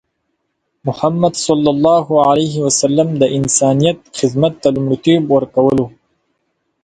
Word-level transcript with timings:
محمد 0.87 1.33
صلى 1.47 1.69
الله 1.75 2.05
عليه 2.29 2.55
وسلم 2.65 3.07
د 3.21 3.23
انسانیت 3.37 3.97
خدمت 4.19 4.53
ته 4.61 4.67
لومړیتوب 4.75 5.23
ورکوله. 5.35 5.85